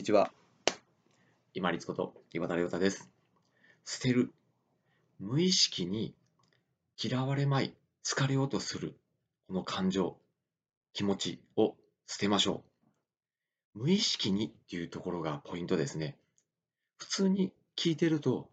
[0.00, 0.32] にちは。
[1.52, 3.10] 今立こと岩田亮太です。
[3.84, 4.32] 捨てる。
[5.18, 6.14] 無意識に
[6.96, 7.74] 嫌われまい、
[8.08, 8.96] 好かれようとする、
[9.46, 10.16] この感情、
[10.94, 11.76] 気持ちを
[12.06, 12.64] 捨てましょ
[13.74, 13.80] う。
[13.80, 16.16] 無意識にっていうところがポイントですね。
[16.96, 18.48] 普通に聞いてると、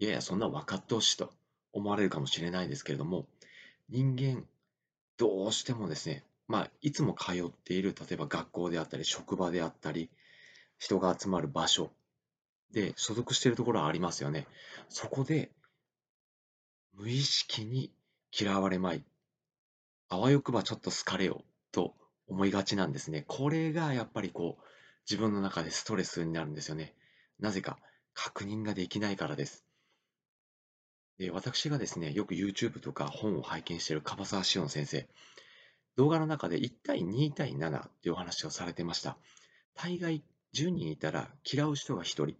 [0.00, 1.32] いやいや、そんな分かってほしいと
[1.72, 3.26] 思われるかもしれないですけれども、
[3.88, 4.44] 人間、
[5.16, 10.10] どうしてもですね、まあ、いつも通っている、例えば学校であったり、職場であったり、
[10.80, 11.90] 人が集まる場所
[12.72, 14.46] で所属しているところはありますよね。
[14.88, 15.50] そこで
[16.94, 17.92] 無意識に
[18.36, 19.04] 嫌われまい、
[20.08, 21.94] あわよくばちょっと好かれよと
[22.26, 23.24] 思いがちなんですね。
[23.28, 24.64] これがやっぱりこう
[25.08, 26.94] 自分の中でストレスになるんですよね。
[27.38, 27.78] なぜか
[28.14, 29.66] 確認ができないからです。
[31.18, 35.06] で私がですね、よく YouTube とか本を拝見している樺沢志音先生、
[35.96, 39.18] 動画の中で1対2対7っていうお話をされてました。
[39.74, 40.22] 大概
[40.54, 42.36] 10人いたら嫌う人が1人、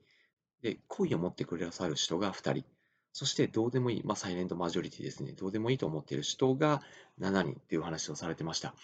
[0.62, 2.64] で、好意を持ってくださる人が2人、
[3.12, 6.82] そしてどうでもいい、まあ、サイレントマジョリティですね、どうでもいいと思っている人が
[7.18, 8.74] 7人っていう話をされてました。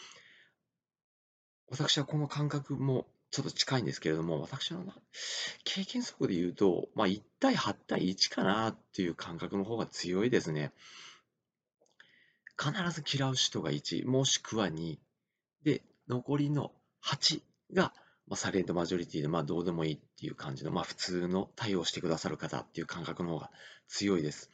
[1.69, 4.85] 私はこの感覚もちょっと近いんですけれども、私の
[5.65, 10.73] 経験則で言うと、まあ、1対8対1かなっていう感覚の方が強いですね。
[12.59, 14.99] 必ず嫌う人が1、もしくは2、
[15.65, 16.73] で、残りの
[17.03, 17.43] 8
[17.75, 17.93] が
[18.29, 23.51] まあ、サイレントマジョリティで、まあ、どうでもいいっていう感じの、まあ、普通の対応してくださる方っていう感覚の方が
[23.89, 24.51] 強いです。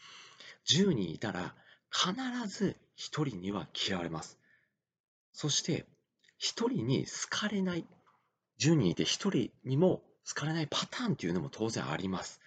[0.68, 1.54] 10人いたら、
[1.90, 2.12] 必
[2.48, 4.38] ず1人には嫌われます。
[5.32, 5.86] そして、
[6.40, 7.86] 1人に好かれない、
[8.60, 12.40] 10人いて1人にも好かれないパターンっていうのも当然あります。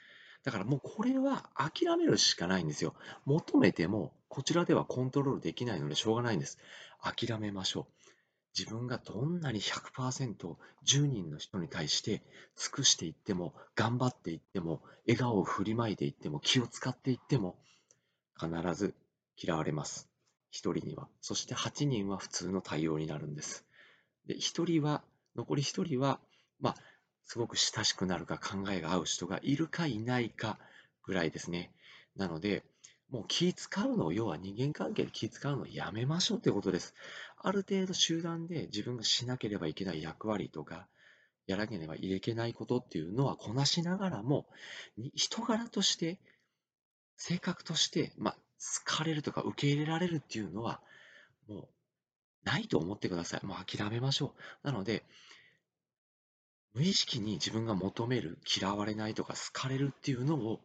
[0.44, 2.94] だからもうこれは諦めるしかないんですよ。
[3.26, 6.60] 求めてもこちらではコントロールできないのでしょうがないんです。
[7.02, 8.12] 諦めましょう。
[8.58, 12.24] 自分がどんなに100%、10人の人に対して
[12.56, 17.58] 尽くしていっても、頑張っていっても、笑顔を振りまいていっても、気を使っていっても、
[18.40, 18.96] 必ず
[19.38, 20.10] 嫌われます。
[20.54, 21.10] 1人には。
[21.22, 23.66] そして8人は普通の対応になるんです。
[24.26, 25.04] で、1人は、
[25.36, 26.20] 残り1人は、
[26.62, 26.76] まあ、
[27.26, 30.58] すごく親しくなるか考えが合う人がいるかいないか
[31.04, 31.74] ぐらいですね。
[32.16, 32.64] なので、
[33.10, 36.94] もう気使うのを、要は人間関係で気使うのをやめましょうということです。
[37.38, 40.88] ある程度集団で自分がしなければいけない役割とか、
[41.48, 44.48] やらなければいけないことっていうのはこなしながらも、
[45.14, 46.20] 人柄として、
[47.18, 48.34] 性格として、まあ、
[48.86, 50.82] 好かれるとか受け入れられるっていうのは、
[51.48, 51.68] もう、
[52.44, 53.46] ないと思ってください。
[53.46, 54.68] もう諦めましょう。
[54.68, 55.04] なので、
[56.74, 60.60] 無意識に自分が求める、嫌われないとか好かれるっていうのを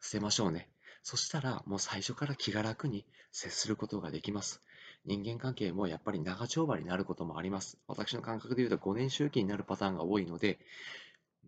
[0.00, 0.68] 捨てましょうね。
[1.08, 4.60] そしたら、もう最初から気が楽に接することができます。
[5.04, 7.78] 人間関係もやっぱり長丁場になることもあります。
[7.86, 10.58] 私の感覚で言うと5年周期になるパターンが多いので、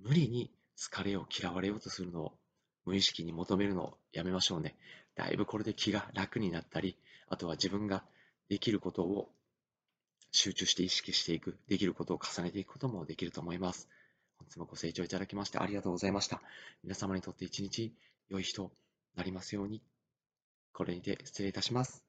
[0.00, 2.32] 無理に好かれよう、嫌われようとするのを
[2.84, 4.76] 無意識に求めるのをやめましょうね。
[5.16, 6.96] だいぶこれで気が楽になったり、
[7.28, 8.04] あとは自分が
[8.48, 9.28] できることを
[10.30, 13.88] 集中して意識していく、できることを重ねていくこともできると思います。
[14.38, 16.40] 本日もご清聴いただきましてありがとうございました。
[16.84, 17.92] 皆様にとって一日
[18.28, 18.70] 良い日と
[19.18, 19.82] なりますように。
[20.72, 22.07] これにて失礼いたします。